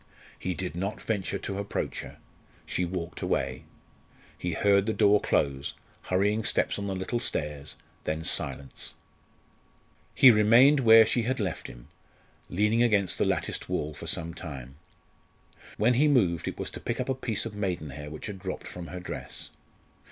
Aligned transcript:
He 0.39 0.55
did 0.55 0.75
not 0.75 0.99
venture 0.99 1.37
to 1.37 1.59
approach 1.59 2.01
her. 2.01 2.17
She 2.65 2.85
walked 2.85 3.21
away. 3.21 3.65
He 4.35 4.53
heard 4.53 4.87
the 4.87 4.93
door 4.95 5.21
close, 5.21 5.75
hurrying 6.05 6.43
steps 6.43 6.79
on 6.79 6.87
the 6.87 6.95
little 6.95 7.19
stairs, 7.19 7.75
then 8.05 8.23
silence. 8.23 8.95
He 10.15 10.31
remained 10.31 10.79
where 10.79 11.05
she 11.05 11.21
had 11.21 11.39
left 11.39 11.67
him, 11.67 11.87
leaning 12.49 12.81
against 12.81 13.19
the 13.19 13.25
latticed 13.25 13.69
wall 13.69 13.93
for 13.93 14.07
some 14.07 14.33
time. 14.33 14.77
When 15.77 15.93
he 15.93 16.07
moved 16.07 16.47
it 16.47 16.57
was 16.57 16.71
to 16.71 16.79
pick 16.79 16.99
up 16.99 17.07
a 17.09 17.13
piece 17.13 17.45
of 17.45 17.53
maidenhair 17.53 18.09
which 18.09 18.25
had 18.25 18.39
dropped 18.39 18.65
from 18.65 18.87
her 18.87 18.99
dress. 18.99 19.51